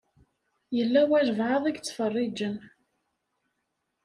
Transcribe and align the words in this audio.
Yella 0.77 1.01
walebɛaḍ 1.09 1.63
i 1.67 1.71
yettfeṛṛiǧen. 1.75 2.55